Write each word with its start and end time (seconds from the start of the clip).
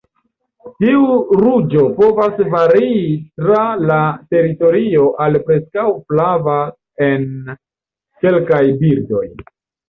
Tiu 0.83 1.01
ruĝo 1.41 1.83
povas 1.99 2.39
varii 2.53 3.03
tra 3.41 3.59
la 3.89 3.97
teritorio 4.37 5.03
al 5.27 5.37
preskaŭ 5.51 5.85
flava 6.07 6.57
en 7.11 7.29
kelkaj 8.25 8.63
birdoj. 8.83 9.25